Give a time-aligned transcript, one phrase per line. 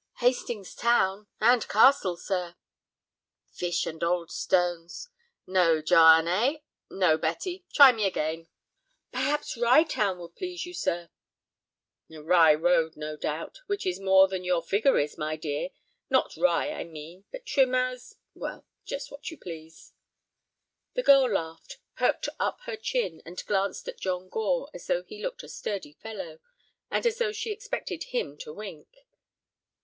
[0.17, 2.55] "Hastings Town—and Castle, sir."
[3.51, 5.09] "Fish and old stones!
[5.45, 7.65] No, John, eh; no Betty.
[7.71, 8.47] Try me again."
[9.11, 11.11] "Perhaps Rye Town would please you, sir."
[12.11, 15.69] "A wry road, no doubt, which is more than your figure is, my dear;
[16.09, 19.93] not wry, I mean, but trim as—well—just what you please."
[20.95, 25.21] The girl laughed, perked up her chin, and glanced at John Gore as though he
[25.21, 26.39] looked a sturdy fellow,
[26.89, 28.87] and as though she expected him to wink.